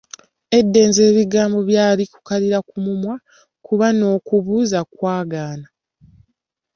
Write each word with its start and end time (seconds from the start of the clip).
Eddenzi 0.59 0.99
ebigambo 1.09 1.59
byalikalira 1.69 2.59
ku 2.69 2.75
mumwa 2.85 3.15
kuba 3.65 3.87
n'okubuuza 3.97 4.79
kwagaana. 4.93 5.67